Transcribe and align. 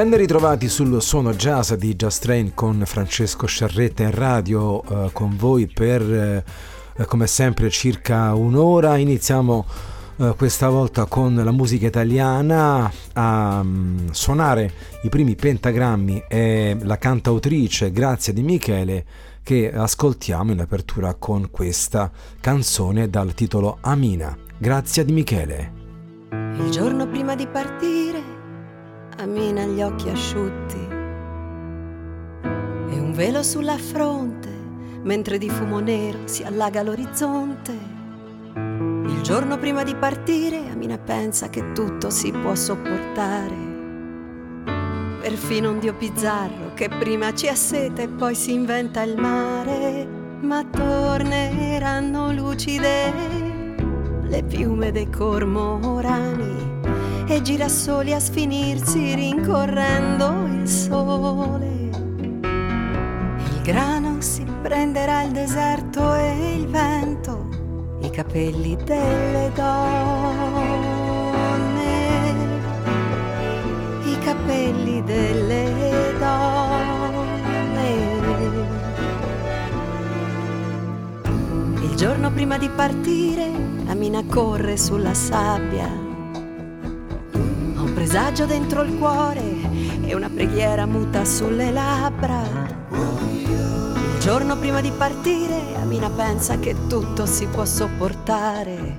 Ben 0.00 0.16
ritrovati 0.16 0.70
sul 0.70 1.02
suono 1.02 1.34
jazz 1.34 1.74
di 1.74 1.94
Just 1.94 2.22
Train 2.22 2.54
con 2.54 2.84
Francesco 2.86 3.44
Sciarretta 3.44 4.04
in 4.04 4.12
radio 4.12 4.82
eh, 4.82 5.10
con 5.12 5.36
voi 5.36 5.66
per 5.66 6.00
eh, 6.00 7.04
come 7.04 7.26
sempre 7.26 7.68
circa 7.68 8.34
un'ora. 8.34 8.96
Iniziamo 8.96 9.66
eh, 10.16 10.34
questa 10.38 10.70
volta 10.70 11.04
con 11.04 11.34
la 11.34 11.50
musica 11.50 11.86
italiana 11.86 12.90
a 13.12 13.60
um, 13.60 14.10
suonare 14.10 14.72
i 15.02 15.10
primi 15.10 15.36
pentagrammi 15.36 16.24
è 16.26 16.78
la 16.80 16.96
cantautrice 16.96 17.92
Grazia 17.92 18.32
di 18.32 18.42
Michele 18.42 19.04
che 19.42 19.70
ascoltiamo 19.70 20.50
in 20.50 20.60
apertura 20.60 21.12
con 21.12 21.50
questa 21.50 22.10
canzone 22.40 23.10
dal 23.10 23.34
titolo 23.34 23.76
Amina. 23.82 24.34
Grazia 24.56 25.04
di 25.04 25.12
Michele. 25.12 25.72
Il 26.30 26.70
giorno 26.70 27.06
prima 27.06 27.34
di 27.34 27.46
partire 27.46 28.39
Amina 29.20 29.64
gli 29.64 29.82
occhi 29.82 30.08
asciutti 30.08 30.78
e 32.42 32.98
un 32.98 33.12
velo 33.14 33.42
sulla 33.42 33.76
fronte 33.76 34.48
mentre 35.02 35.36
di 35.36 35.50
fumo 35.50 35.78
nero 35.78 36.20
si 36.24 36.42
allaga 36.42 36.82
l'orizzonte. 36.82 37.72
Il 38.54 39.20
giorno 39.20 39.58
prima 39.58 39.82
di 39.82 39.94
partire 39.94 40.70
Amina 40.70 40.96
pensa 40.96 41.50
che 41.50 41.72
tutto 41.72 42.08
si 42.08 42.30
può 42.30 42.54
sopportare. 42.54 43.68
Perfino 45.20 45.72
un 45.72 45.80
dio 45.80 45.92
bizzarro 45.92 46.72
che 46.72 46.88
prima 46.88 47.34
ci 47.34 47.46
asseta 47.48 48.00
e 48.00 48.08
poi 48.08 48.34
si 48.34 48.54
inventa 48.54 49.02
il 49.02 49.20
mare, 49.20 50.08
ma 50.40 50.64
torneranno 50.64 52.32
lucide 52.32 53.12
le 54.22 54.42
piume 54.44 54.90
dei 54.92 55.10
cormorani 55.10 56.69
e 57.26 57.42
girasoli 57.42 58.12
a 58.12 58.18
sfinirsi 58.18 59.14
rincorrendo 59.14 60.46
il 60.46 60.68
sole. 60.68 61.68
Il 62.42 63.60
grano 63.62 64.20
si 64.20 64.44
prenderà 64.62 65.22
il 65.22 65.30
deserto 65.30 66.14
e 66.14 66.54
il 66.54 66.66
vento, 66.66 67.48
i 68.00 68.10
capelli 68.10 68.76
delle 68.84 69.50
donne, 69.54 70.72
i 74.04 74.18
capelli 74.18 75.02
delle 75.04 76.14
donne. 76.18 76.98
Il 81.82 81.94
giorno 81.94 82.32
prima 82.32 82.58
di 82.58 82.68
partire, 82.68 83.50
Amina 83.86 84.24
corre 84.26 84.76
sulla 84.76 85.14
sabbia 85.14 86.09
presagio 88.10 88.44
dentro 88.44 88.82
il 88.82 88.98
cuore 88.98 89.40
e 90.02 90.16
una 90.16 90.28
preghiera 90.28 90.84
muta 90.84 91.24
sulle 91.24 91.70
labbra. 91.70 92.42
Il 92.90 94.18
giorno 94.18 94.58
prima 94.58 94.80
di 94.80 94.90
partire, 94.90 95.76
Amina 95.80 96.10
pensa 96.10 96.58
che 96.58 96.74
tutto 96.88 97.24
si 97.24 97.46
può 97.46 97.64
sopportare. 97.64 98.98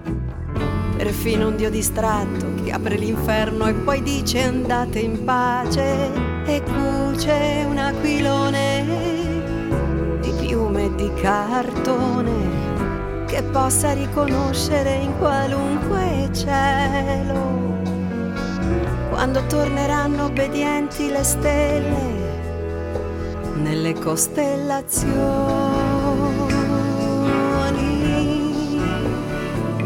Perfino 0.96 1.50
un 1.50 1.58
dio 1.58 1.70
distratto 1.70 2.54
che 2.64 2.72
apre 2.72 2.96
l'inferno 2.96 3.68
e 3.68 3.74
poi 3.74 4.02
dice 4.02 4.44
andate 4.44 5.00
in 5.00 5.26
pace 5.26 6.10
e 6.46 6.64
cuce 6.64 7.66
un 7.68 7.80
aquilone 7.80 8.86
di 10.22 10.32
piume 10.40 10.96
di 10.96 11.12
cartone 11.16 13.26
che 13.26 13.44
possa 13.44 13.92
riconoscere 13.92 14.94
in 14.94 15.18
qualunque 15.18 16.30
cielo 16.32 17.71
quando 19.22 19.46
torneranno 19.46 20.26
obbedienti 20.26 21.08
le 21.08 21.24
stelle 21.24 22.02
nelle 23.58 23.94
costellazioni, 23.94 25.12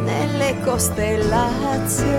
nelle 0.06 0.56
costellazioni. 0.63 2.13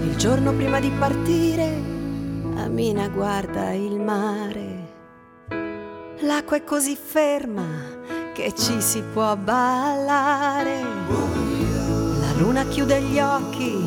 Il 0.00 0.16
giorno 0.16 0.54
prima 0.54 0.80
di 0.80 0.90
partire, 0.98 1.68
Amina 2.56 3.06
guarda 3.08 3.70
il 3.72 4.00
mare. 4.00 4.92
L'acqua 6.20 6.56
è 6.56 6.64
così 6.64 6.96
ferma 6.96 7.92
che 8.32 8.54
ci 8.56 8.80
si 8.80 9.02
può 9.02 9.36
ballare. 9.36 11.23
Luna 12.36 12.64
chiude 12.64 13.00
gli 13.00 13.20
occhi 13.20 13.80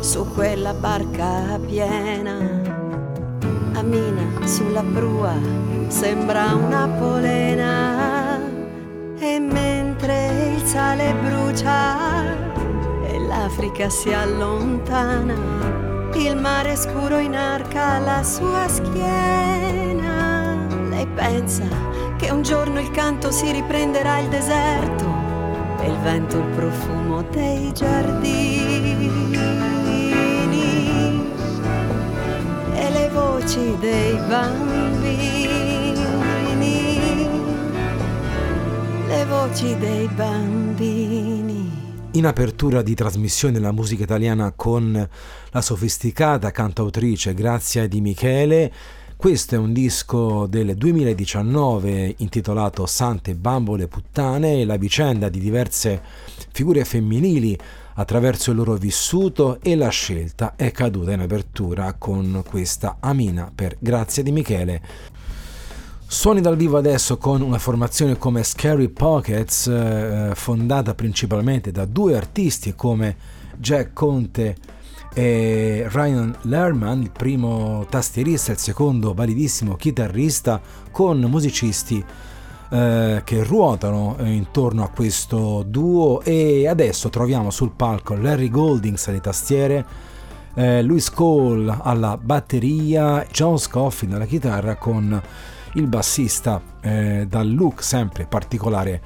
su 0.00 0.26
quella 0.34 0.74
barca 0.74 1.58
piena. 1.66 2.36
Amina 3.72 4.46
sulla 4.46 4.82
prua 4.82 5.32
sembra 5.88 6.54
una 6.54 6.86
polena. 6.86 8.38
E 9.18 9.38
mentre 9.38 10.52
il 10.54 10.66
sale 10.66 11.14
brucia 11.14 12.24
e 13.06 13.18
l'Africa 13.20 13.88
si 13.88 14.12
allontana, 14.12 15.34
il 16.14 16.36
mare 16.36 16.76
scuro 16.76 17.16
inarca 17.16 17.98
la 18.00 18.22
sua 18.22 18.68
schiena. 18.68 20.56
Lei 20.90 21.06
pensa 21.06 21.64
che 22.18 22.30
un 22.30 22.42
giorno 22.42 22.80
il 22.80 22.90
canto 22.90 23.30
si 23.30 23.50
riprenderà 23.50 24.18
il 24.18 24.28
deserto 24.28 25.13
e 25.84 25.90
il 25.90 25.98
vento 25.98 26.38
il 26.38 26.46
profumo 26.56 27.22
dei 27.30 27.70
giardini 27.74 29.10
e 32.74 32.90
le 32.90 33.10
voci 33.10 33.76
dei 33.78 34.16
bambini, 34.26 35.76
le 39.06 39.24
voci 39.26 39.76
dei 39.76 40.08
bambini. 40.08 41.82
In 42.12 42.26
apertura 42.26 42.80
di 42.80 42.94
trasmissione 42.94 43.58
la 43.58 43.72
musica 43.72 44.04
italiana 44.04 44.52
con 44.56 45.08
la 45.50 45.60
sofisticata 45.60 46.50
cantautrice 46.50 47.34
Grazia 47.34 47.86
Di 47.86 48.00
Michele 48.00 48.72
questo 49.16 49.54
è 49.54 49.58
un 49.58 49.72
disco 49.72 50.46
del 50.46 50.74
2019 50.74 52.16
intitolato 52.18 52.86
Sante 52.86 53.34
Bambole 53.34 53.86
Puttane 53.86 54.60
e 54.60 54.64
la 54.64 54.76
vicenda 54.76 55.28
di 55.28 55.40
diverse 55.40 56.00
figure 56.50 56.84
femminili 56.84 57.58
attraverso 57.94 58.50
il 58.50 58.56
loro 58.56 58.74
vissuto 58.74 59.58
e 59.62 59.76
la 59.76 59.88
scelta 59.88 60.54
è 60.56 60.70
caduta 60.72 61.12
in 61.12 61.20
apertura 61.20 61.94
con 61.94 62.42
questa 62.46 62.96
Amina 63.00 63.50
per 63.54 63.76
Grazia 63.78 64.22
di 64.22 64.32
Michele. 64.32 64.82
Suoni 66.06 66.40
dal 66.40 66.56
vivo 66.56 66.76
adesso 66.76 67.16
con 67.16 67.40
una 67.40 67.58
formazione 67.58 68.18
come 68.18 68.42
Scary 68.42 68.88
Pockets, 68.88 69.66
eh, 69.66 70.32
fondata 70.34 70.94
principalmente 70.94 71.72
da 71.72 71.86
due 71.86 72.16
artisti 72.16 72.74
come 72.74 73.16
Jack 73.56 73.92
Conte 73.92 74.56
e 75.14 75.86
Ryan 75.88 76.36
Lerman, 76.42 77.00
il 77.00 77.10
primo 77.10 77.86
tastierista 77.88 78.52
il 78.52 78.58
secondo 78.58 79.14
validissimo 79.14 79.76
chitarrista, 79.76 80.60
con 80.90 81.20
musicisti 81.20 82.04
eh, 82.68 83.22
che 83.24 83.44
ruotano 83.44 84.16
eh, 84.18 84.32
intorno 84.32 84.82
a 84.82 84.88
questo 84.88 85.62
duo. 85.66 86.20
E 86.22 86.66
adesso 86.66 87.08
troviamo 87.10 87.50
sul 87.50 87.70
palco 87.70 88.16
Larry 88.16 88.48
Goldings 88.48 89.06
alle 89.06 89.20
tastiere, 89.20 89.84
eh, 90.54 90.82
Louis 90.82 91.08
Cole 91.10 91.78
alla 91.80 92.18
batteria, 92.20 93.24
John 93.30 93.58
Scofield 93.58 94.14
alla 94.14 94.26
chitarra 94.26 94.74
con 94.74 95.22
il 95.74 95.86
bassista 95.86 96.60
eh, 96.80 97.26
dal 97.28 97.52
look 97.52 97.82
sempre 97.82 98.26
particolare 98.26 99.00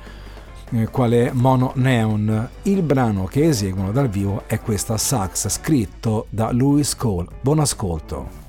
eh, 0.72 0.88
qual 0.88 1.12
è 1.12 1.30
Mono 1.32 1.72
Neon. 1.76 2.48
Il 2.62 2.82
brano 2.82 3.24
che 3.24 3.46
eseguono 3.48 3.92
dal 3.92 4.08
vivo 4.08 4.42
è 4.46 4.60
questa 4.60 4.96
sax 4.96 5.48
scritto 5.48 6.26
da 6.30 6.50
Louis 6.52 6.94
Cole. 6.94 7.28
Buon 7.40 7.60
ascolto. 7.60 8.47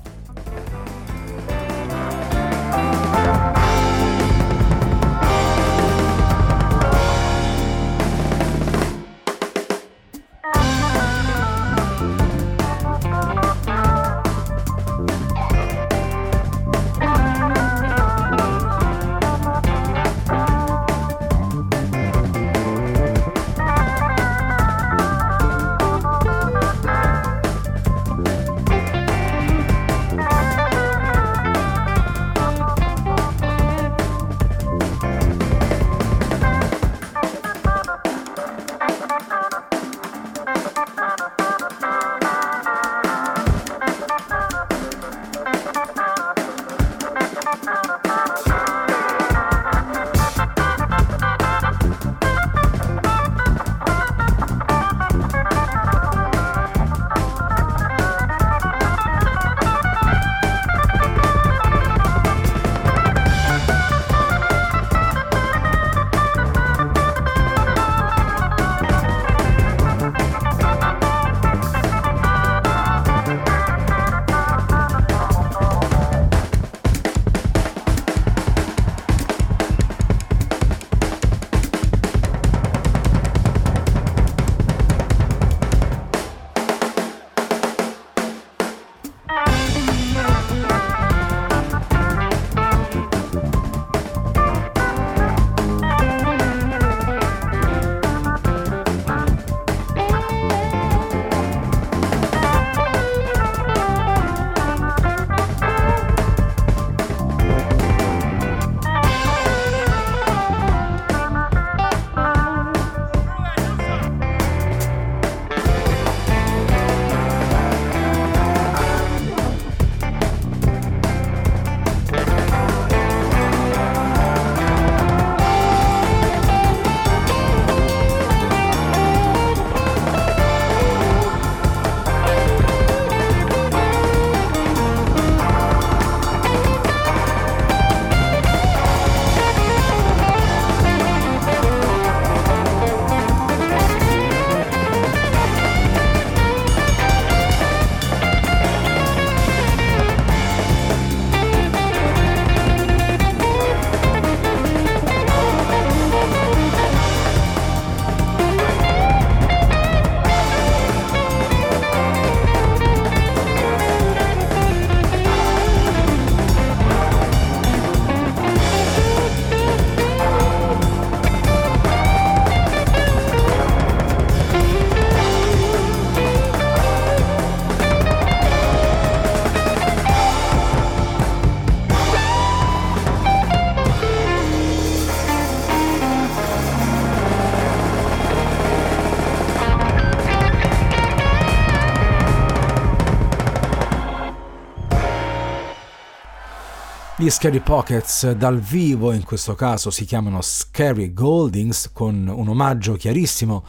Gli 197.20 197.28
Scary 197.28 197.60
Pockets 197.60 198.30
dal 198.30 198.58
vivo, 198.58 199.12
in 199.12 199.24
questo 199.24 199.54
caso 199.54 199.90
si 199.90 200.06
chiamano 200.06 200.40
Scary 200.40 201.12
Goldings, 201.12 201.90
con 201.92 202.32
un 202.34 202.48
omaggio 202.48 202.94
chiarissimo 202.94 203.62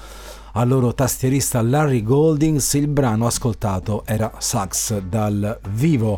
al 0.53 0.69
loro 0.69 0.93
tastierista 0.93 1.61
Larry 1.61 2.01
Goldings. 2.01 2.75
Il 2.75 2.87
brano 2.87 3.25
ascoltato 3.25 4.03
era 4.05 4.31
Sax 4.37 4.99
dal 5.01 5.59
vivo. 5.71 6.17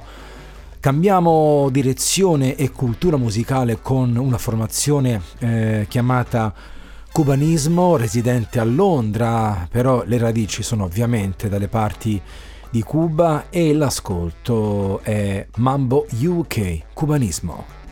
Cambiamo 0.80 1.70
direzione 1.72 2.56
e 2.56 2.70
cultura 2.70 3.18
musicale 3.18 3.82
con 3.82 4.16
una 4.16 4.38
formazione 4.38 5.20
eh, 5.40 5.88
chiamata 5.90 6.54
Cubanismo, 7.12 7.98
residente 7.98 8.60
a 8.60 8.64
Londra, 8.64 9.68
però 9.72 10.04
le 10.06 10.20
radici 10.20 10.62
sono 10.62 10.84
ovviamente 10.84 11.50
dalle 11.50 11.68
parti 11.68 12.22
di 12.74 12.82
Cuba 12.82 13.52
e 13.52 13.72
l'ascolto 13.72 15.02
è 15.04 15.46
Mambo 15.58 16.08
UK, 16.10 16.86
cubanismo. 16.92 17.83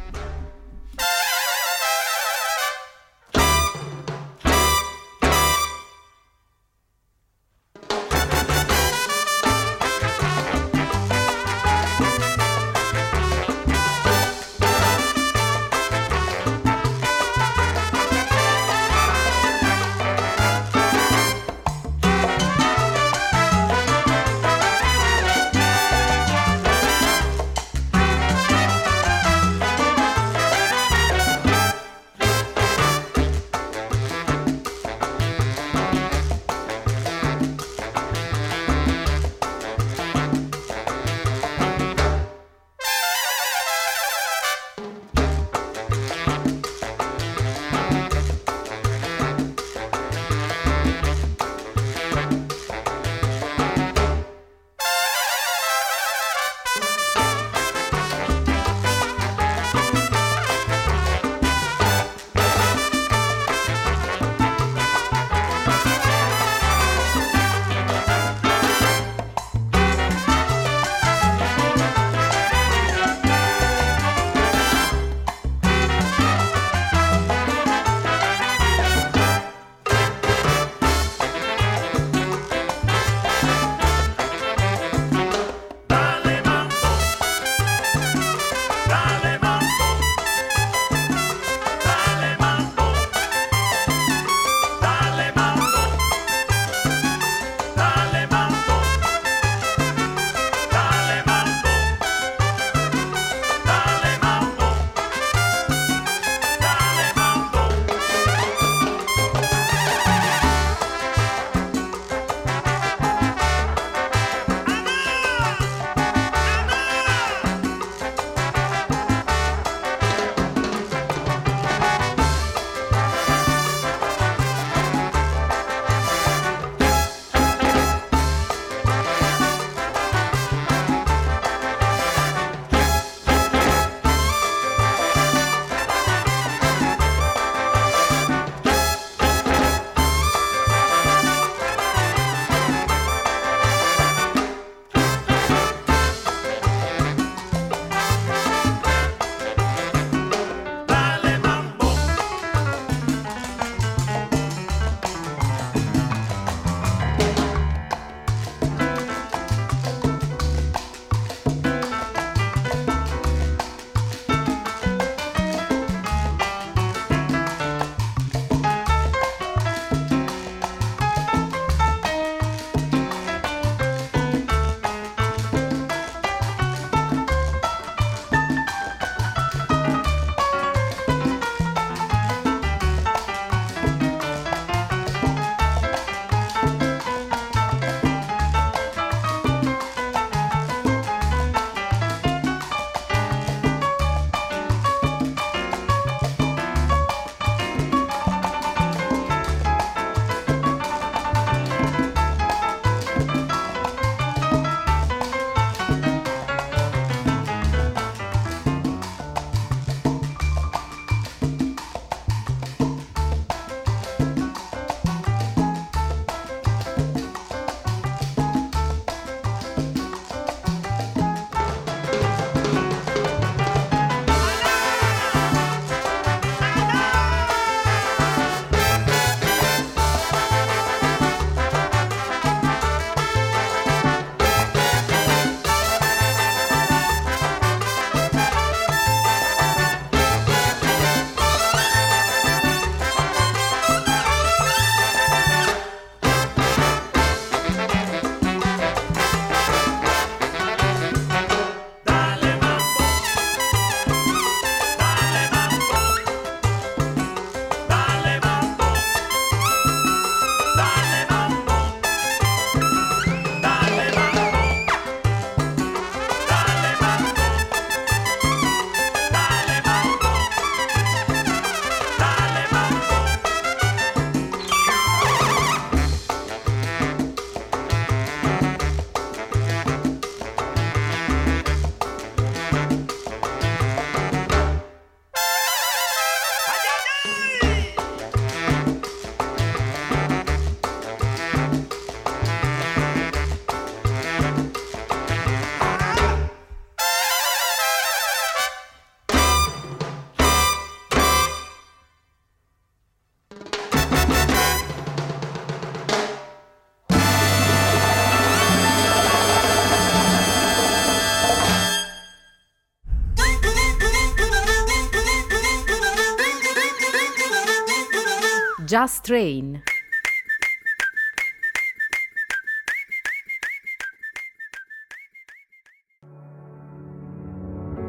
Just 318.91 319.24
Train. 319.24 319.81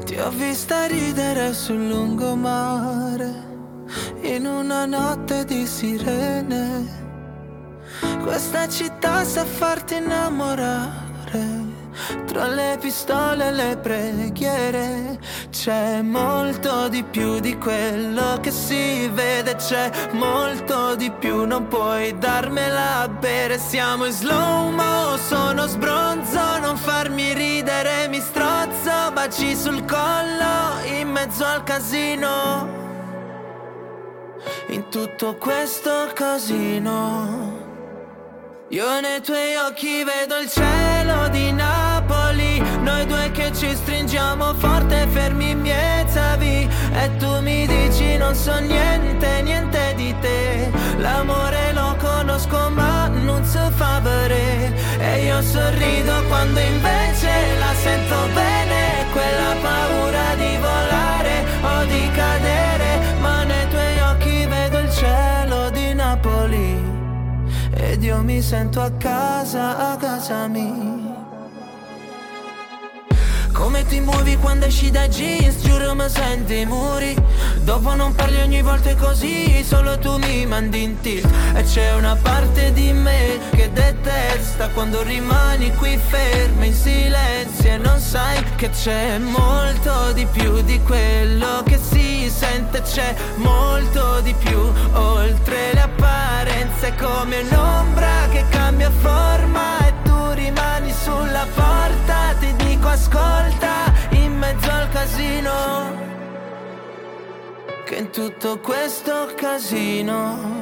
Ti 0.03 0.15
ho 0.19 0.29
vista 0.31 0.85
ridere 0.87 1.53
sul 1.53 1.87
lungomare 1.87 3.31
in 4.23 4.45
una 4.45 4.85
notte 4.85 5.45
di 5.45 5.65
sirene. 5.65 6.85
Questa 8.21 8.67
città 8.67 9.23
sa 9.23 9.45
farti 9.45 9.95
innamorare 9.95 11.62
tra 12.25 12.47
le 12.47 12.77
pistole 12.79 13.47
e 13.47 13.51
le 13.51 13.77
preghiere 13.77 15.19
c'è 15.49 16.01
molto 16.01 16.87
di 16.89 17.03
più 17.03 17.39
di 17.39 17.57
quello 17.57 18.39
che 18.41 18.51
si 18.51 19.07
vede, 19.07 19.55
c'è 19.55 19.89
molto 20.11 20.95
di 20.95 21.11
più, 21.11 21.45
non 21.45 21.67
puoi 21.67 22.17
darmela 22.17 23.01
a 23.01 23.07
bere, 23.07 23.57
siamo 23.57 24.05
in 24.05 24.11
slow 24.11 24.69
mo, 24.69 25.17
sono 25.17 25.67
sbronzo, 25.67 26.59
non 26.59 26.77
farmi 26.77 27.33
ridere, 27.33 28.07
mi 28.07 28.19
strozzo, 28.19 29.11
baci 29.13 29.55
sul 29.55 29.85
collo, 29.85 30.83
in 30.85 31.09
mezzo 31.09 31.45
al 31.45 31.63
casino, 31.63 32.67
in 34.67 34.89
tutto 34.89 35.35
questo 35.35 36.09
casino. 36.13 37.61
Io 38.69 38.99
nei 39.01 39.21
tuoi 39.21 39.55
occhi 39.55 40.03
vedo 40.03 40.35
il 40.39 40.49
cielo 40.49 41.27
di 41.29 41.51
Napoli 41.51 41.82
Noi 42.83 43.05
due 43.05 43.31
che 43.31 43.53
ci 43.53 43.73
stringiamo 43.73 44.53
forte 44.55 45.07
fermi 45.07 45.55
miezzavi 45.55 46.69
E 46.91 47.15
tu 47.17 47.41
mi 47.41 47.65
dici 47.65 48.17
non 48.17 48.35
so 48.35 48.59
niente, 48.59 49.41
niente 49.41 49.93
di 49.95 50.13
te. 50.19 50.69
L'amore 50.97 51.71
lo 51.71 51.95
conosco 51.97 52.69
ma 52.69 53.07
non 53.07 53.45
so 53.45 53.71
fa 53.71 54.01
vedere 54.01 54.73
E 54.99 55.23
io 55.23 55.41
sorrido 55.41 56.23
quando 56.27 56.59
invece 56.59 57.31
la 57.57 57.73
sento 57.73 58.15
bene. 58.33 59.05
Quella 59.13 59.55
paura 59.61 60.35
di 60.35 60.57
volare 60.57 61.45
o 61.61 61.85
di 61.85 62.11
cadere. 62.11 62.99
Ma 63.21 63.43
nei 63.43 63.67
tuoi 63.69 63.99
occhi 64.11 64.45
vedo 64.45 64.79
il 64.79 64.91
cielo 64.91 65.69
di 65.69 65.93
Napoli. 65.93 66.91
Ed 67.75 68.03
io 68.03 68.21
mi 68.21 68.41
sento 68.41 68.81
a 68.81 68.91
casa, 68.91 69.91
a 69.91 69.95
casa 69.95 70.47
mia. 70.47 71.12
Come 73.53 73.85
ti 73.85 73.99
muovi 73.99 74.35
quando 74.37 74.65
esci 74.65 74.89
da 74.89 75.07
jeans, 75.07 75.61
giuro 75.61 75.93
mi 75.93 76.09
senti 76.09 76.61
i 76.61 76.65
muri. 76.65 77.15
Dopo 77.61 77.93
non 77.93 78.13
parli 78.15 78.41
ogni 78.41 78.61
volta 78.63 78.95
così, 78.95 79.63
solo 79.63 79.97
tu 79.99 80.17
mi 80.17 80.45
mandi 80.45 80.81
in 80.81 80.99
tilt. 81.01 81.29
E 81.53 81.63
c'è 81.63 81.93
una 81.93 82.17
parte 82.21 82.73
di 82.73 82.91
me 82.91 83.39
che 83.51 83.71
detesta 83.71 84.69
quando 84.69 85.03
rimani 85.03 85.73
qui 85.75 85.97
ferma 85.97 86.65
in 86.65 86.73
silenzio 86.73 87.71
E 87.71 87.77
non 87.77 87.99
sai 87.99 88.43
che 88.55 88.69
c'è 88.71 89.19
molto 89.19 90.11
di 90.13 90.25
più 90.25 90.61
di 90.63 90.81
quello 90.81 91.61
che 91.63 91.79
si 91.79 92.29
sente. 92.29 92.81
C'è 92.81 93.15
molto 93.35 94.19
di 94.21 94.33
più, 94.33 94.59
oltre 94.93 95.73
le 95.73 95.81
apparenze 95.81 96.93
come 96.95 97.41
un'ombra 97.49 98.27
che 98.31 98.45
cambia 98.49 98.89
forma 98.89 99.82
ascolta 102.93 103.91
in 104.11 104.37
mezzo 104.37 104.69
al 104.69 104.87
casino. 104.89 105.51
Che 107.85 107.95
in 107.95 108.09
tutto 108.11 108.59
questo 108.59 109.33
casino 109.35 110.61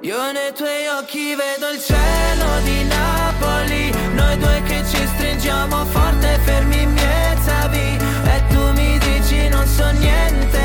io 0.00 0.32
nei 0.32 0.52
tuoi 0.52 0.86
occhi 0.98 1.34
vedo 1.34 1.68
il 1.72 1.80
cielo 1.80 2.48
di 2.62 2.84
Napoli. 2.84 3.90
Noi 4.14 4.36
due 4.38 4.62
che 4.64 4.82
ci 4.86 5.06
stringiamo 5.14 5.84
forte 5.86 6.38
fermi 6.44 6.82
in 6.82 6.92
mezzavi 6.92 7.98
E 8.34 8.42
tu 8.48 8.72
mi 8.72 8.98
dici 8.98 9.48
non 9.48 9.66
so 9.66 9.90
niente, 9.92 10.63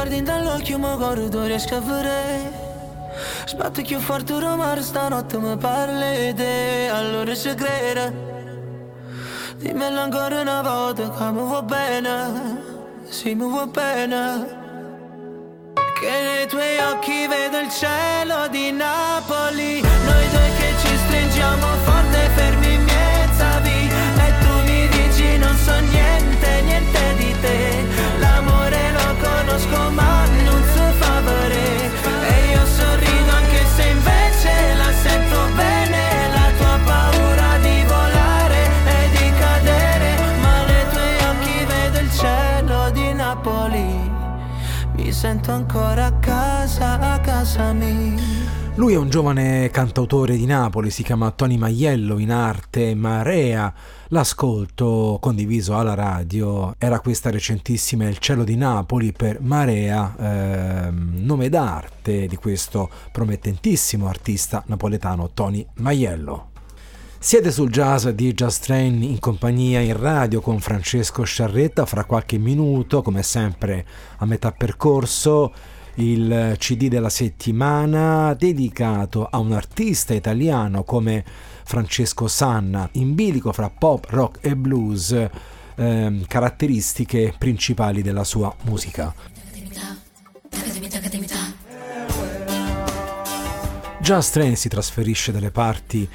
guardi 0.00 0.22
dall'occhio 0.22 0.78
ma 0.78 0.94
guardo 0.94 1.44
riesco 1.44 1.74
a 1.74 1.80
vedere. 1.80 2.68
Sbatto 3.44 3.82
più 3.82 3.98
forte 3.98 4.32
un 4.32 4.40
rumore 4.40 4.80
stanotte 4.80 5.36
mi 5.36 5.54
parli 5.58 6.32
te 6.32 6.88
Allora 6.90 7.34
ci 7.34 7.54
crede. 7.54 8.04
Dimmelo 9.56 10.00
ancora 10.00 10.40
una 10.40 10.62
volta 10.62 11.10
che 11.10 11.30
mi 11.32 11.50
va 11.50 11.62
bene? 11.62 12.62
Sì 13.10 13.34
mi 13.34 13.46
va 13.52 13.66
bene. 13.66 14.58
Che 15.74 16.08
nei 16.08 16.46
tuoi 16.46 16.78
occhi 16.78 17.26
vedo 17.26 17.58
il 17.58 17.70
cielo 17.70 18.48
di 18.48 18.72
Napoli. 18.72 19.82
Noi 19.82 20.28
due 20.30 20.50
che 20.56 20.68
ci 20.80 20.96
stringiamo 20.96 21.66
forte 21.84 22.30
fermi 22.36 22.79
sento 45.20 45.52
ancora 45.52 46.06
a 46.06 46.12
casa, 46.14 46.98
a 46.98 47.20
casa 47.20 47.74
mia. 47.74 48.18
Lui 48.76 48.94
è 48.94 48.96
un 48.96 49.10
giovane 49.10 49.68
cantautore 49.68 50.34
di 50.34 50.46
Napoli, 50.46 50.88
si 50.88 51.02
chiama 51.02 51.30
Tony 51.30 51.58
Maiello, 51.58 52.16
in 52.16 52.30
arte 52.30 52.94
Marea. 52.94 53.70
L'ascolto 54.08 55.18
condiviso 55.20 55.76
alla 55.76 55.92
radio 55.92 56.74
era 56.78 57.00
questa 57.00 57.28
recentissima 57.28 58.08
Il 58.08 58.16
cielo 58.16 58.44
di 58.44 58.56
Napoli 58.56 59.12
per 59.12 59.42
Marea, 59.42 60.14
ehm, 60.18 61.16
nome 61.16 61.50
d'arte 61.50 62.26
di 62.26 62.36
questo 62.36 62.88
promettentissimo 63.12 64.08
artista 64.08 64.62
napoletano 64.68 65.32
Tony 65.34 65.66
Maiello. 65.74 66.49
Siete 67.22 67.52
sul 67.52 67.68
jazz 67.68 68.08
di 68.08 68.32
Just 68.32 68.64
Train 68.64 69.02
in 69.02 69.18
compagnia 69.18 69.78
in 69.80 69.94
radio 69.94 70.40
con 70.40 70.58
Francesco 70.58 71.22
Sciarretta. 71.22 71.84
Fra 71.84 72.06
qualche 72.06 72.38
minuto, 72.38 73.02
come 73.02 73.22
sempre 73.22 73.84
a 74.16 74.24
metà 74.24 74.52
percorso, 74.52 75.52
il 75.96 76.54
CD 76.56 76.88
della 76.88 77.10
settimana 77.10 78.32
dedicato 78.32 79.28
a 79.30 79.36
un 79.36 79.52
artista 79.52 80.14
italiano 80.14 80.82
come 80.82 81.22
Francesco 81.62 82.26
Sanna, 82.26 82.88
in 82.92 83.14
bilico 83.14 83.52
fra 83.52 83.68
pop, 83.68 84.06
rock 84.08 84.38
e 84.40 84.56
blues, 84.56 85.14
ehm, 85.74 86.24
caratteristiche 86.26 87.34
principali 87.36 88.00
della 88.00 88.24
sua 88.24 88.52
musica. 88.62 89.14
Just 94.00 94.32
Train 94.32 94.56
si 94.56 94.70
trasferisce 94.70 95.32
dalle 95.32 95.50
parti 95.50 96.08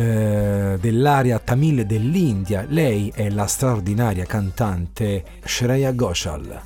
eh, 0.00 0.78
dell'area 0.80 1.40
tamil 1.40 1.84
dell'India. 1.84 2.64
Lei 2.68 3.10
è 3.12 3.28
la 3.30 3.46
straordinaria 3.46 4.24
cantante 4.26 5.24
Shreya 5.42 5.90
Ghoshal. 5.90 6.60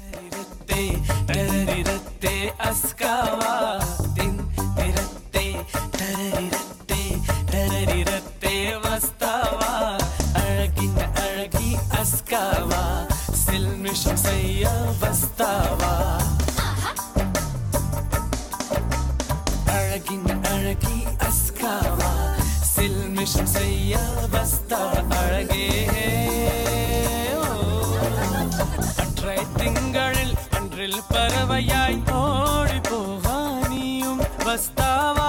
شمسية 13.94 14.92
بستاوى 15.02 16.41
சில்மிஷம் 23.24 23.50
செய்ய 23.50 23.96
வஸ்தவ 24.30 24.92
அழகே 25.16 25.66
அற்றை 29.02 29.37
திங்களில் 29.58 30.32
அன்றில் 30.58 30.98
பறவையாய் 31.11 31.98
ஓடி 32.14 32.78
போவா 32.88 33.37
நீயும் 33.68 34.22
வஸ்தாவா 34.46 35.28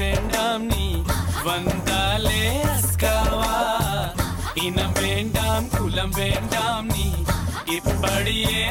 வேண்டாம் 0.00 0.66
நீ 0.66 0.88
வந்தாலே 1.46 2.42
அஸ்காவா 2.72 3.54
இனம் 4.64 4.98
வேண்டாம் 5.00 5.70
குலம் 5.76 6.16
வேண்டாம் 6.18 6.90
நீ 6.90 7.08
இப்படியே 7.76 8.66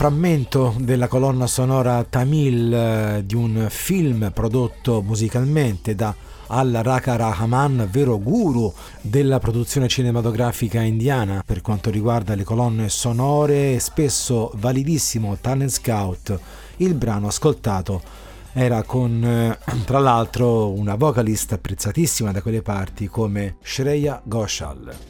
frammento 0.00 0.74
della 0.78 1.08
colonna 1.08 1.46
sonora 1.46 2.02
Tamil 2.08 2.72
eh, 2.72 3.22
di 3.26 3.34
un 3.34 3.66
film 3.68 4.30
prodotto 4.32 5.02
musicalmente 5.02 5.94
da 5.94 6.14
Al 6.46 6.80
Raka 6.82 7.16
Rahman, 7.16 7.86
vero 7.90 8.18
guru 8.18 8.72
della 9.02 9.38
produzione 9.38 9.88
cinematografica 9.88 10.80
indiana 10.80 11.42
per 11.44 11.60
quanto 11.60 11.90
riguarda 11.90 12.34
le 12.34 12.44
colonne 12.44 12.88
sonore, 12.88 13.78
spesso 13.78 14.50
validissimo 14.54 15.36
talent 15.38 15.68
scout. 15.68 16.40
Il 16.78 16.94
brano 16.94 17.26
ascoltato 17.26 18.00
era 18.54 18.82
con 18.84 19.22
eh, 19.22 19.58
tra 19.84 19.98
l'altro 19.98 20.70
una 20.70 20.94
vocalista 20.94 21.56
apprezzatissima 21.56 22.32
da 22.32 22.40
quelle 22.40 22.62
parti 22.62 23.06
come 23.06 23.56
Shreya 23.62 24.22
Ghoshal. 24.24 25.09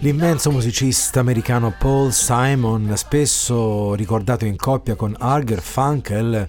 L'immenso 0.00 0.50
musicista 0.50 1.20
americano 1.20 1.72
Paul 1.78 2.12
Simon, 2.12 2.92
spesso 2.96 3.94
ricordato 3.94 4.44
in 4.44 4.56
coppia 4.56 4.96
con 4.96 5.14
Arger 5.16 5.60
Funkel 5.60 6.48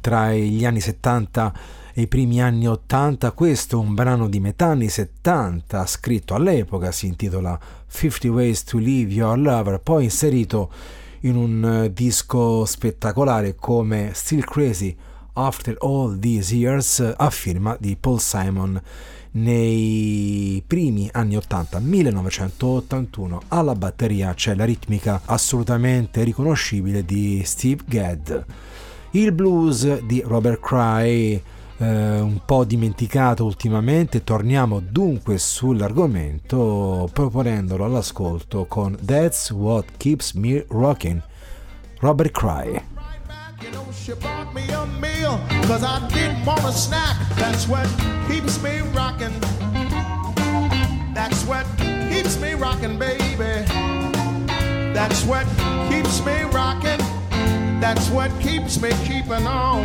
tra 0.00 0.32
gli 0.32 0.64
anni 0.64 0.80
70 0.80 1.52
e 1.94 2.02
i 2.02 2.06
primi 2.08 2.42
anni 2.42 2.66
80, 2.66 3.30
questo 3.30 3.76
è 3.76 3.84
un 3.84 3.94
brano 3.94 4.28
di 4.28 4.40
metà 4.40 4.66
anni 4.66 4.88
70, 4.88 5.86
scritto 5.86 6.34
all'epoca, 6.34 6.90
si 6.90 7.06
intitola 7.06 7.56
50 7.88 8.28
Ways 8.28 8.64
to 8.64 8.78
Leave 8.78 9.12
Your 9.12 9.38
Lover, 9.38 9.78
poi 9.78 10.04
inserito 10.04 10.68
in 11.20 11.36
un 11.36 11.84
eh, 11.84 11.92
disco 11.92 12.64
spettacolare 12.64 13.54
come 13.54 14.10
Still 14.14 14.42
Crazy 14.42 14.96
After 15.34 15.76
All 15.80 16.18
These 16.18 16.54
Years 16.54 17.14
a 17.16 17.30
firma 17.30 17.76
di 17.80 17.96
Paul 17.98 18.20
Simon 18.20 18.80
nei 19.32 20.62
primi 20.66 21.08
anni 21.12 21.36
80, 21.36 21.78
1981, 21.78 23.42
alla 23.48 23.74
batteria 23.74 24.34
c'è 24.34 24.54
la 24.54 24.64
ritmica 24.64 25.22
assolutamente 25.24 26.22
riconoscibile 26.22 27.04
di 27.04 27.42
Steve 27.44 27.82
Gadd. 27.86 28.30
Il 29.12 29.32
blues 29.32 30.02
di 30.02 30.22
Robert 30.24 30.60
Cry 30.60 31.42
eh, 31.78 32.20
un 32.20 32.40
po' 32.44 32.64
dimenticato 32.64 33.44
ultimamente, 33.44 34.22
torniamo 34.22 34.80
dunque 34.80 35.38
sull'argomento 35.38 37.08
proponendolo 37.12 37.84
all'ascolto 37.84 38.66
con 38.66 38.96
That's 39.04 39.50
What 39.50 39.86
Keeps 39.96 40.32
Me 40.34 40.64
Rockin', 40.68 41.22
Robert 41.98 42.30
Cry. 42.30 42.91
You 43.62 43.70
know, 43.70 43.86
she 43.92 44.12
bought 44.14 44.52
me 44.52 44.68
a 44.70 44.86
meal 44.86 45.38
cause 45.68 45.84
I 45.84 46.04
didn't 46.08 46.44
want 46.44 46.64
a 46.64 46.72
snack. 46.72 47.16
That's 47.36 47.68
what 47.68 47.86
keeps 48.26 48.60
me 48.60 48.80
rocking. 48.92 49.38
That's 51.14 51.44
what 51.44 51.64
keeps 52.10 52.40
me 52.40 52.54
rocking, 52.54 52.98
baby. 52.98 53.64
That's 54.92 55.24
what 55.24 55.46
keeps 55.88 56.24
me 56.26 56.42
rocking. 56.50 56.98
That's 57.80 58.08
what 58.10 58.32
keeps 58.40 58.82
me 58.82 58.90
keeping 59.04 59.46
on. 59.46 59.84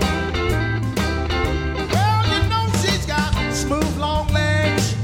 Well, 1.94 2.24
you 2.34 2.50
know, 2.50 2.68
she's 2.82 3.06
got 3.06 3.32
smooth 3.54 3.98
long 3.98 4.28
legs, 4.30 4.96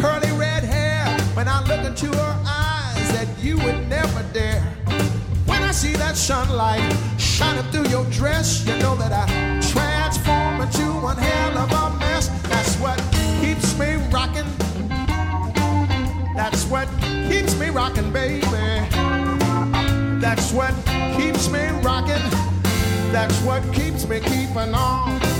curly 0.00 0.32
red 0.32 0.64
hair. 0.64 1.06
When 1.34 1.46
I 1.46 1.62
look 1.68 1.84
into 1.86 2.06
her 2.06 2.42
eyes, 2.44 3.12
that 3.12 3.28
you 3.40 3.56
would 3.58 3.85
see 5.76 5.92
that 5.92 6.16
sunlight 6.16 6.90
shining 7.18 7.62
through 7.70 7.86
your 7.88 8.06
dress, 8.06 8.66
you 8.66 8.74
know 8.78 8.96
that 8.96 9.12
I 9.12 9.26
transform 9.60 10.62
into 10.62 10.90
one 11.04 11.18
hell 11.18 11.58
of 11.58 11.70
a 11.70 11.98
mess. 11.98 12.28
That's 12.48 12.76
what 12.76 12.96
keeps 13.42 13.78
me 13.78 13.96
rocking. 14.10 14.46
That's 16.34 16.64
what 16.64 16.88
keeps 17.28 17.58
me 17.58 17.68
rocking, 17.68 18.10
baby. 18.10 18.46
That's 20.18 20.50
what 20.50 20.72
keeps 21.18 21.50
me 21.50 21.68
rocking. 21.82 22.24
That's 23.12 23.38
what 23.42 23.62
keeps 23.74 24.08
me 24.08 24.20
keeping 24.20 24.72
on. 24.72 25.35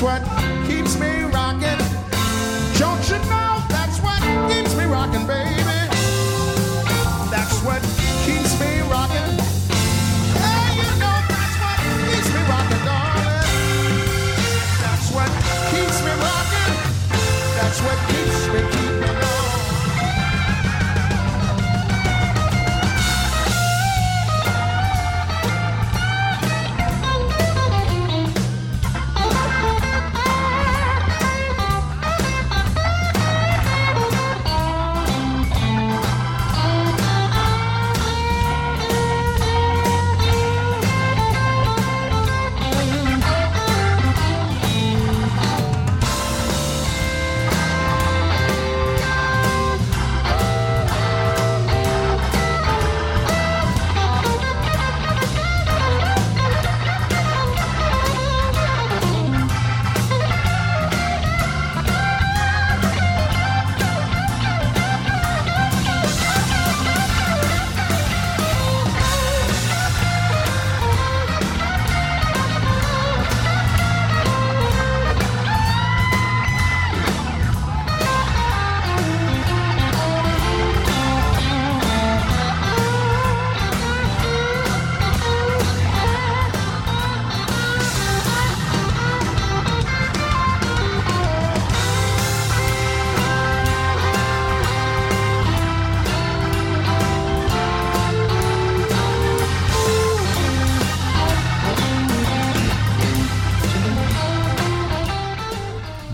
That's 0.00 0.22
what 0.22 0.47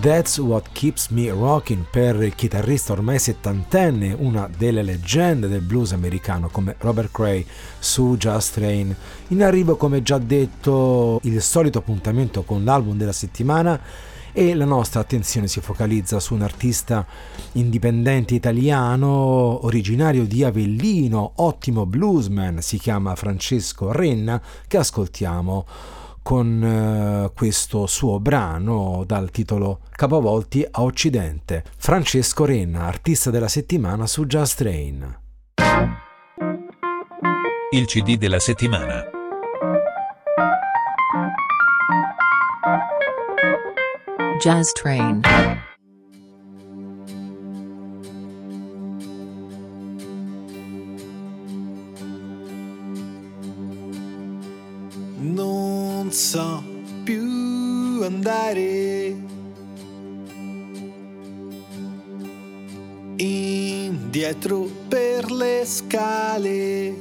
That's 0.05 0.37
What 0.37 0.69
Keeps 0.73 1.09
Me 1.09 1.31
Rocking 1.31 1.87
per 1.91 2.23
il 2.23 2.35
chitarrista 2.35 2.93
ormai 2.93 3.19
settantenne, 3.19 4.13
una 4.13 4.51
delle 4.55 4.83
leggende 4.83 5.49
del 5.49 5.63
blues 5.63 5.93
americano 5.93 6.51
come 6.51 6.77
Robert 6.81 7.11
Cray 7.11 7.43
su 7.79 8.15
Just 8.19 8.53
Train. 8.53 8.95
In 9.29 9.43
arrivo, 9.43 9.77
come 9.77 10.03
già 10.03 10.19
detto, 10.19 11.21
il 11.23 11.41
solito 11.41 11.79
appuntamento 11.79 12.43
con 12.43 12.65
l'album 12.65 12.99
della 12.99 13.13
settimana 13.13 13.81
e 14.31 14.55
la 14.55 14.67
nostra 14.67 15.01
attenzione 15.01 15.49
si 15.49 15.63
focalizza 15.63 16.21
su 16.21 16.35
un 16.35 16.43
artista 16.43 17.07
indipendente 17.53 18.35
italiano 18.35 19.65
originario 19.65 20.27
di 20.27 20.45
Avellino, 20.45 21.33
ottimo 21.37 21.87
bluesman, 21.87 22.61
si 22.61 22.77
chiama 22.77 23.15
Francesco 23.15 23.91
Renna, 23.91 24.39
che 24.69 24.77
ascoltiamo 24.77 25.65
con 26.25 26.65
eh, 26.65 27.31
questo 27.37 27.87
suo 27.87 28.19
brano 28.19 29.05
dal 29.07 29.31
titolo 29.31 29.81
Capovolti 29.91 30.67
a 30.69 30.83
Occidente. 30.83 31.63
Francesco 31.77 32.47
Renna, 32.47 32.87
artista 32.87 33.29
della 33.31 33.47
settimana 33.47 34.07
su 34.07 34.25
Just 34.25 34.57
Train. 34.57 35.19
Il 37.73 37.85
CD 37.85 38.17
della 38.17 38.39
settimana. 38.39 39.05
Jazz 44.41 44.73
Train. 44.73 45.21
So 56.35 56.65
più 57.05 58.03
andare 58.03 59.17
indietro 63.15 64.69
per 64.89 65.31
le 65.31 65.63
scale. 65.65 66.97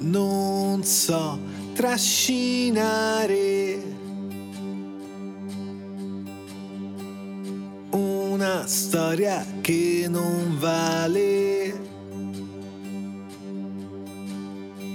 Non 0.00 0.84
so 0.84 1.38
trascinare 1.72 3.16
una 7.92 8.66
storia 8.66 9.46
che 9.62 10.08
non 10.10 10.58
vale. 10.58 11.97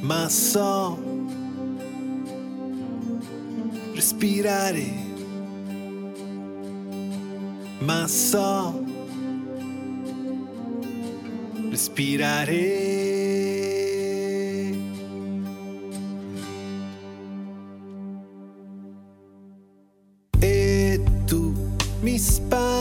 Ma 0.03 0.27
so 0.27 0.99
respirare, 3.93 4.85
ma 7.79 8.05
so 8.07 8.83
respirare. 11.69 12.91
E 20.39 21.01
tu 21.25 21.53
mi 22.01 22.19
spaventi 22.19 22.72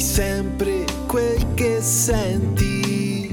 fai 0.00 0.08
sempre 0.08 0.84
quel 1.06 1.46
che 1.54 1.82
senti. 1.82 3.28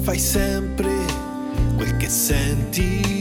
Fai 0.00 0.18
sempre 0.18 0.90
quel 1.76 1.96
che 1.98 2.08
senti 2.08 3.19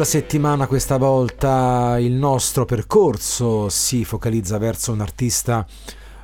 della 0.00 0.12
settimana 0.12 0.66
questa 0.66 0.96
volta 0.96 1.98
il 1.98 2.12
nostro 2.12 2.64
percorso 2.64 3.68
si 3.68 4.02
focalizza 4.06 4.56
verso 4.56 4.92
un 4.92 5.02
artista 5.02 5.66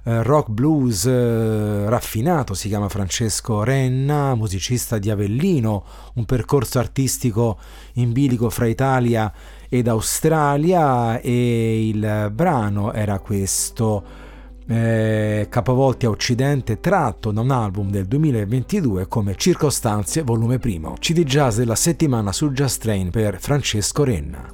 eh, 0.03 0.23
rock 0.23 0.49
blues 0.49 1.05
eh, 1.05 1.87
raffinato, 1.87 2.55
si 2.55 2.69
chiama 2.69 2.89
Francesco 2.89 3.65
Renna, 3.65 4.35
musicista 4.35 4.97
di 4.97 5.11
Avellino, 5.11 5.85
un 6.15 6.25
percorso 6.25 6.79
artistico 6.79 7.59
in 7.95 8.13
bilico 8.13 8.49
fra 8.49 8.67
Italia 8.67 9.31
ed 9.69 9.89
Australia 9.89 11.21
e 11.21 11.89
il 11.89 12.31
brano 12.33 12.95
era 12.95 13.19
questo 13.19 14.26
eh, 14.69 15.47
Capovolti 15.49 16.07
a 16.07 16.11
Occidente 16.11 16.81
tratto 16.81 17.31
da 17.31 17.41
un 17.41 17.51
album 17.51 17.91
del 17.91 18.07
2022 18.07 19.07
come 19.07 19.35
Circostanze 19.37 20.23
volume 20.23 20.59
primo. 20.59 20.95
CD 20.99 21.23
Jazz 21.23 21.59
della 21.59 21.77
settimana 21.77 22.33
su 22.33 22.51
Just 22.51 22.83
Train 22.83 23.11
per 23.11 23.39
Francesco 23.41 24.05
Renna. 24.05 24.53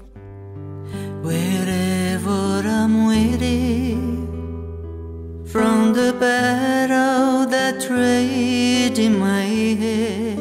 Wherever 1.23 2.65
I'm 2.65 3.07
waiting 3.07 4.29
from 5.45 5.93
the 5.93 6.13
battle 6.19 7.47
that 7.47 7.89
raged 7.89 8.99
in 8.99 9.19
my 9.19 9.45
head, 9.79 10.39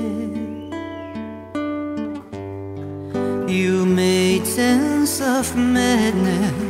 you 3.47 3.85
made 3.85 4.45
sense 4.45 5.21
of 5.21 5.55
madness 5.55 6.60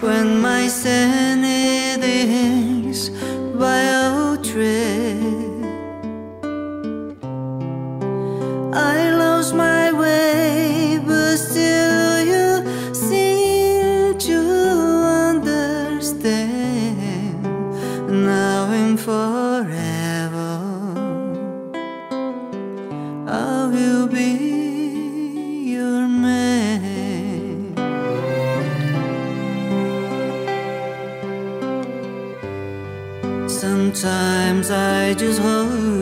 When 0.00 0.40
my 0.40 0.66
sanity 0.66 2.26
hangs 2.26 3.10
by 3.54 3.82
a 3.82 4.36
thread, 4.38 5.26
I 8.74 9.10
lost 9.10 9.54
my 9.54 9.92
way. 9.92 10.49
Sometimes 34.00 34.70
I 34.70 35.12
just 35.12 35.40
hold 35.40 35.99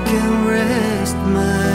I 0.00 0.04
can 0.04 0.46
rest 0.46 1.16
my 1.16 1.69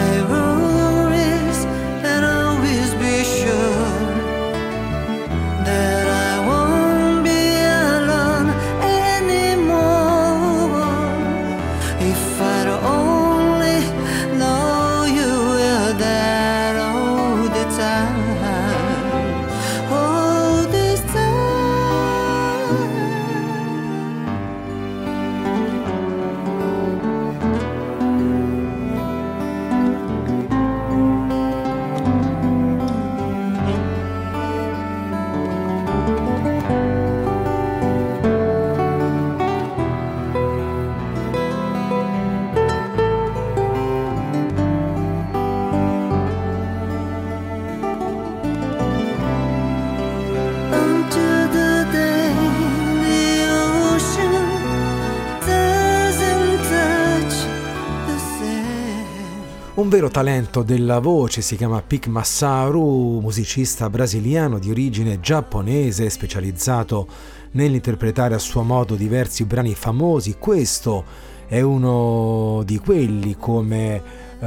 talento 60.16 60.64
della 60.64 61.00
voce 61.00 61.42
si 61.42 61.58
chiama 61.58 61.82
Pic 61.82 62.08
Massaru, 62.08 63.20
musicista 63.20 63.90
brasiliano 63.90 64.60
di 64.60 64.70
origine 64.70 65.20
giapponese 65.20 66.10
specializzato 66.10 67.06
nell'interpretare 67.52 68.34
a 68.34 68.40
suo 68.40 68.64
modo 68.64 68.96
diversi 68.96 69.44
brani 69.44 69.76
famosi. 69.76 70.38
Questo 70.40 71.04
è 71.48 71.60
uno 71.60 72.64
di 72.64 72.78
quelli 72.78 73.36
come 73.38 74.02
uh, 74.40 74.46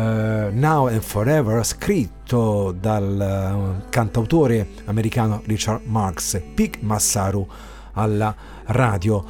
Now 0.52 0.86
and 0.86 1.02
Forever, 1.02 1.62
scritto 1.66 2.72
dal 2.72 3.82
uh, 3.84 3.90
cantautore 3.90 4.68
americano 4.86 5.42
Richard 5.44 5.82
Marx, 5.84 6.40
Pic 6.54 6.78
Massaru 6.80 7.46
alla 7.92 8.34
radio. 8.68 9.22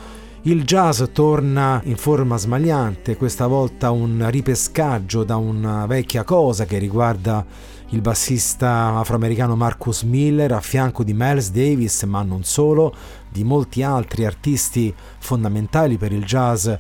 Il 0.43 0.65
jazz 0.65 1.03
torna 1.13 1.81
in 1.85 1.97
forma 1.97 2.37
smagliante, 2.37 3.17
questa 3.17 3.47
volta 3.47 3.91
un 3.91 4.25
ripescaggio 4.31 5.25
da 5.25 5.37
una 5.37 5.85
vecchia 5.87 6.23
cosa 6.23 6.65
che 6.65 6.79
riguarda 6.79 7.45
il 7.89 8.01
bassista 8.01 8.97
afroamericano 8.97 9.57
Marcus 9.57 10.03
Miller 10.03 10.53
a 10.53 10.61
fianco 10.61 11.03
di 11.03 11.13
Miles 11.13 11.51
Davis, 11.51 12.05
ma 12.05 12.23
non 12.23 12.45
solo, 12.45 12.95
di 13.29 13.43
molti 13.43 13.83
altri 13.83 14.25
artisti 14.25 14.95
fondamentali 15.19 15.97
per 15.99 16.13
il 16.13 16.25
jazz 16.25 16.71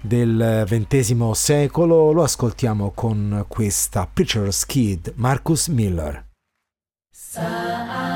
del 0.00 0.64
XX 0.68 1.30
secolo. 1.30 2.12
Lo 2.12 2.24
ascoltiamo 2.24 2.90
con 2.92 3.44
questa 3.46 4.08
Preacher's 4.12 4.66
Kid, 4.66 5.12
Marcus 5.14 5.68
Miller. 5.68 6.24
You 7.36 8.15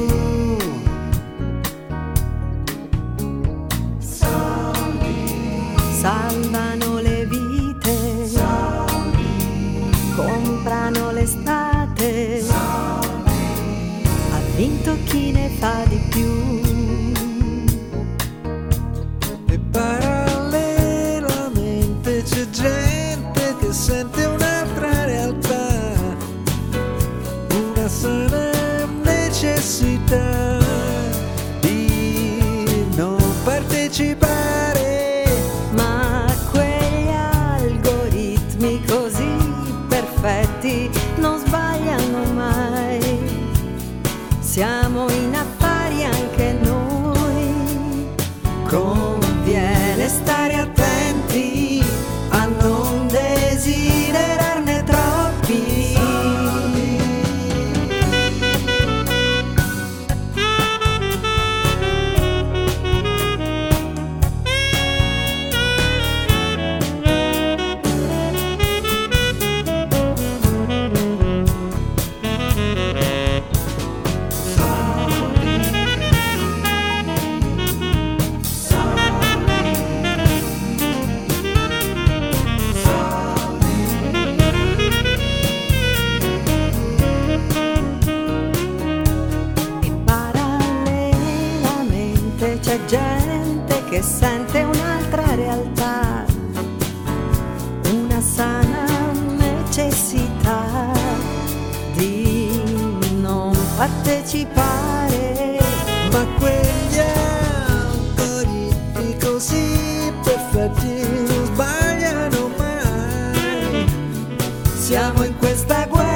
siamo 114.91 115.23
in 115.23 115.37
questa 115.37 115.85
guerra. 115.85 116.10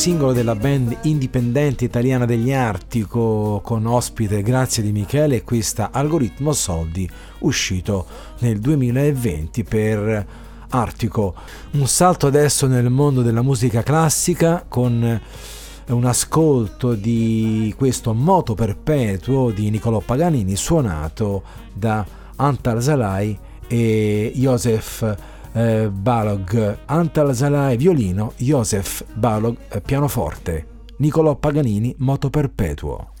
Singolo 0.00 0.32
della 0.32 0.54
band 0.54 0.96
indipendente 1.02 1.84
italiana 1.84 2.24
degli 2.24 2.52
Artico 2.52 3.60
con 3.62 3.84
ospite 3.84 4.40
Grazie 4.40 4.82
di 4.82 4.92
Michele 4.92 5.36
e 5.36 5.44
questa 5.44 5.90
Algoritmo 5.92 6.54
Soldi 6.54 7.06
uscito 7.40 8.06
nel 8.38 8.60
2020 8.60 9.62
per 9.62 10.26
Artico. 10.70 11.34
Un 11.72 11.86
salto 11.86 12.26
adesso 12.26 12.66
nel 12.66 12.88
mondo 12.88 13.20
della 13.20 13.42
musica 13.42 13.82
classica 13.82 14.64
con 14.66 15.20
un 15.88 16.04
ascolto 16.06 16.94
di 16.94 17.74
questo 17.76 18.14
moto 18.14 18.54
perpetuo 18.54 19.50
di 19.50 19.68
Niccolò 19.68 20.00
Paganini 20.00 20.56
suonato 20.56 21.42
da 21.74 22.06
Antal 22.36 22.82
Zalai 22.82 23.38
e 23.66 24.32
Joseph 24.34 25.16
eh, 25.52 25.90
Balog, 25.90 26.78
Antal 26.86 27.34
Zalai 27.34 27.76
violino, 27.76 28.32
Joseph 28.36 29.04
Balog 29.14 29.56
eh, 29.68 29.80
pianoforte, 29.80 30.66
Niccolò 30.96 31.36
Paganini 31.36 31.94
moto 31.98 32.30
perpetuo. 32.30 33.12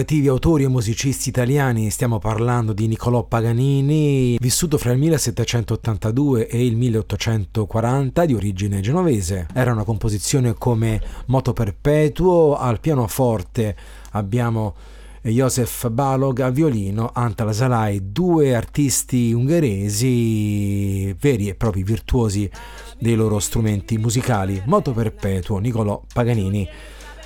Innovativi 0.00 0.28
autori 0.28 0.64
e 0.64 0.68
musicisti 0.68 1.28
italiani 1.28 1.90
stiamo 1.90 2.18
parlando 2.18 2.72
di 2.72 2.86
Niccolò 2.86 3.24
Paganini, 3.24 4.38
vissuto 4.40 4.78
fra 4.78 4.92
il 4.92 4.98
1782 4.98 6.48
e 6.48 6.64
il 6.64 6.74
1840, 6.76 8.24
di 8.24 8.34
origine 8.34 8.80
genovese. 8.80 9.46
Era 9.52 9.72
una 9.72 9.84
composizione 9.84 10.54
come 10.54 11.02
Moto 11.26 11.52
Perpetuo, 11.52 12.56
al 12.56 12.80
pianoforte 12.80 13.76
abbiamo 14.12 14.74
Josef 15.22 15.90
Balog 15.90 16.40
a 16.40 16.48
violino, 16.48 17.10
Antal 17.12 17.52
Salai, 17.54 18.10
due 18.10 18.54
artisti 18.54 19.32
ungheresi 19.32 21.12
veri 21.20 21.48
e 21.48 21.54
propri 21.54 21.82
virtuosi 21.82 22.50
dei 22.98 23.16
loro 23.16 23.38
strumenti 23.38 23.98
musicali. 23.98 24.62
Moto 24.64 24.92
Perpetuo, 24.92 25.58
Niccolò 25.58 26.02
Paganini. 26.10 26.68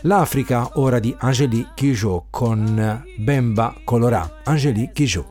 L'Africa 0.06 0.72
ora 0.74 0.98
di 0.98 1.16
Angélique 1.18 1.72
Kijot 1.74 2.26
con 2.28 3.02
Bemba 3.16 3.74
Colorà. 3.84 4.40
Angélique 4.44 4.92
Kijot. 4.92 5.26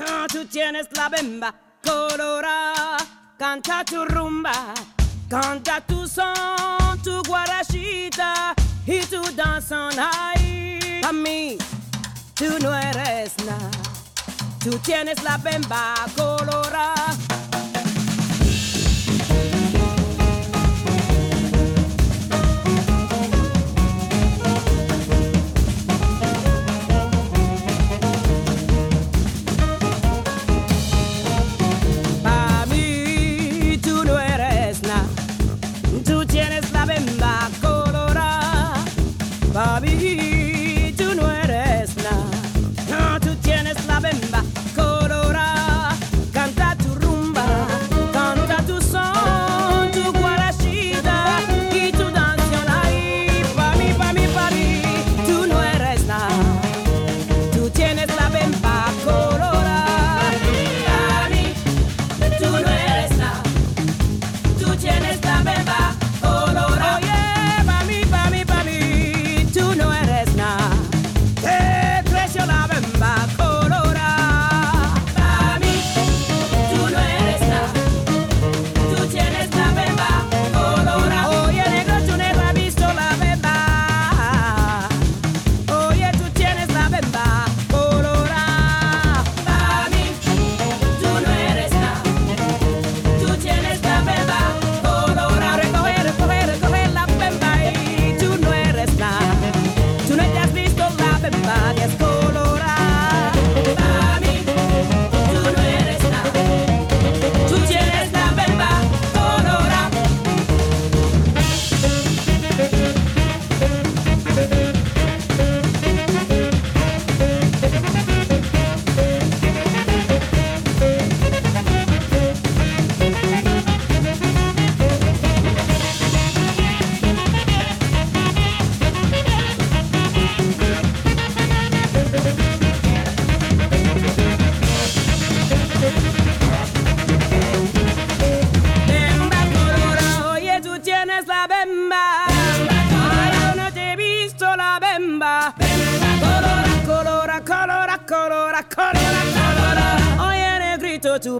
Ah, 0.00 0.26
tu 0.26 0.44
tienes 0.48 0.88
la 0.96 1.08
bemba 1.08 1.54
colorà, 1.80 2.96
canta 3.38 3.84
tu 3.84 4.02
rumba, 4.04 4.72
canta 5.28 5.80
tu 5.86 6.06
son, 6.06 6.98
tu 7.04 7.20
guarachita 7.22 8.54
y 8.84 8.98
tu 9.06 9.22
danzón 9.36 9.92
ahí. 9.96 11.02
A 11.04 11.12
mí, 11.12 11.56
tú 12.34 12.46
no 12.60 12.74
eres 12.74 13.36
nada, 13.46 13.70
tú 14.58 14.76
tienes 14.78 15.22
la 15.22 15.36
bemba 15.38 15.94
colorà. 16.16 16.94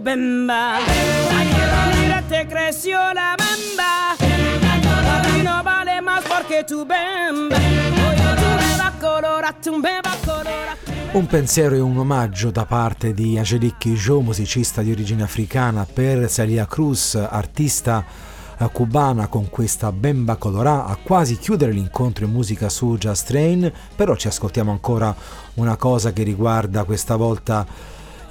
Bemba. 0.01 0.79
Mira, 2.01 2.21
te 2.27 2.47
creció 2.47 2.97
la 3.13 3.35
bemba. 3.37 4.15
Y 5.37 5.43
no 5.43 5.63
vale 5.63 6.01
más 6.01 6.23
porque 6.23 6.63
tu 6.63 6.85
bemba. 6.85 7.57
Un 11.13 11.25
pensiero 11.25 11.75
e 11.75 11.79
un 11.79 11.97
omaggio 11.97 12.51
da 12.51 12.65
parte 12.65 13.13
di 13.13 13.37
Angelique 13.37 13.77
Kijot, 13.91 14.21
musicista 14.21 14.81
di 14.81 14.91
origine 14.91 15.23
africana, 15.23 15.85
per 15.91 16.29
Celia 16.29 16.65
Cruz, 16.65 17.15
artista 17.15 18.05
eh, 18.57 18.69
cubana 18.71 19.27
con 19.27 19.49
questa 19.49 19.91
bemba 19.91 20.35
colorà 20.35 20.85
a 20.85 20.95
quasi 20.95 21.37
chiudere 21.37 21.71
l'incontro 21.71 22.25
in 22.25 22.31
musica 22.31 22.69
su 22.69 22.95
Just 22.97 23.27
Train, 23.27 23.71
però 23.95 24.15
ci 24.15 24.27
ascoltiamo 24.27 24.71
ancora 24.71 25.13
una 25.55 25.75
cosa 25.75 26.13
che 26.13 26.23
riguarda 26.23 26.83
questa 26.83 27.15
volta 27.15 27.65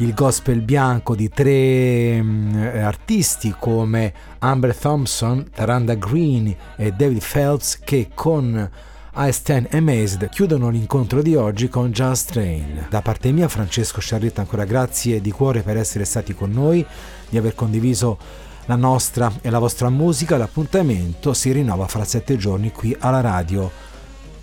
il 0.01 0.15
gospel 0.15 0.63
bianco 0.63 1.15
di 1.15 1.29
tre 1.29 2.23
mh, 2.23 2.27
mm, 2.27 2.57
artisti 2.83 3.55
come 3.59 4.13
Amber 4.39 4.75
Thompson, 4.75 5.51
Taranda 5.55 5.95
Green 5.95 6.55
e 6.77 6.93
David 6.93 7.23
Phelps 7.23 7.79
che 7.81 8.11
con 8.15 8.71
I 9.15 9.33
Stand 9.33 9.69
Amazed 9.73 10.31
chiudono 10.31 10.71
l'incontro 10.71 11.21
di 11.21 11.35
oggi 11.35 11.69
con 11.69 11.91
Just 11.91 12.33
Train. 12.33 12.87
Da 12.89 13.03
parte 13.03 13.31
mia 13.33 13.49
Francesco 13.49 14.01
Sciarretta 14.01 14.41
ancora 14.41 14.65
grazie 14.65 15.21
di 15.21 15.31
cuore 15.31 15.61
per 15.61 15.77
essere 15.77 16.07
stati 16.07 16.35
con 16.35 16.51
noi, 16.51 16.85
di 17.29 17.37
aver 17.37 17.55
condiviso 17.55 18.19
la 18.65 18.77
nostra 18.77 19.31
e 19.43 19.51
la 19.51 19.59
vostra 19.59 19.91
musica. 19.91 20.39
L'appuntamento 20.39 21.35
si 21.35 21.53
rinnova 21.53 21.87
fra 21.87 22.05
sette 22.05 22.39
giorni 22.39 22.73
qui 22.73 22.97
alla 23.01 23.21
radio. 23.21 23.71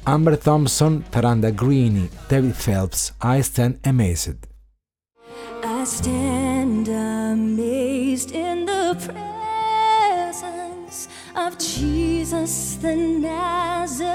Amber 0.03 0.38
Thompson, 0.38 1.05
Taranda 1.10 1.49
Greene, 1.49 2.08
David 2.28 2.55
Phelps, 2.64 3.16
I 3.24 3.41
Stand 3.41 3.80
Amazed. 3.82 4.55
Stand 5.88 6.89
amazed 6.89 8.31
in 8.33 8.65
the 8.65 8.93
presence 10.27 11.07
of 11.33 11.57
Jesus 11.57 12.75
the 12.75 12.93
Nazarene 12.93 14.11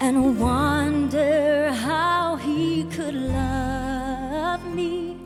and 0.00 0.38
wonder 0.38 1.72
how 1.72 2.36
he 2.36 2.84
could 2.84 3.14
love 3.14 4.62
me, 4.74 5.16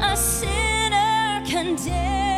a 0.00 0.16
sinner 0.16 1.42
condemned 1.46 2.33